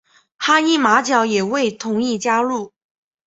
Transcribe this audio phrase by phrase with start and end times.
[0.35, 2.73] 哈伊马角也未同意加入。